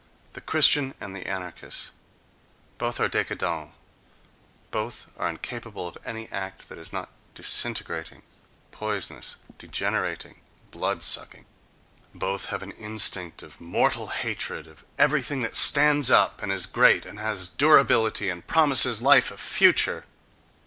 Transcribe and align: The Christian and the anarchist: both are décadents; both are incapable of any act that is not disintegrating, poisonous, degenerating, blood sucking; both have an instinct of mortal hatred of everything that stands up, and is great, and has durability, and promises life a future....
The 0.33 0.41
Christian 0.41 0.95
and 0.99 1.15
the 1.15 1.27
anarchist: 1.27 1.91
both 2.79 2.99
are 2.99 3.07
décadents; 3.07 3.73
both 4.71 5.05
are 5.15 5.29
incapable 5.29 5.87
of 5.87 5.95
any 6.03 6.27
act 6.31 6.69
that 6.69 6.79
is 6.79 6.91
not 6.91 7.11
disintegrating, 7.35 8.23
poisonous, 8.71 9.35
degenerating, 9.59 10.41
blood 10.71 11.03
sucking; 11.03 11.45
both 12.15 12.47
have 12.47 12.63
an 12.63 12.71
instinct 12.71 13.43
of 13.43 13.61
mortal 13.61 14.07
hatred 14.07 14.65
of 14.65 14.83
everything 14.97 15.41
that 15.43 15.55
stands 15.55 16.09
up, 16.09 16.41
and 16.41 16.51
is 16.51 16.65
great, 16.65 17.05
and 17.05 17.19
has 17.19 17.47
durability, 17.49 18.31
and 18.31 18.47
promises 18.47 19.03
life 19.03 19.29
a 19.29 19.37
future.... 19.37 20.05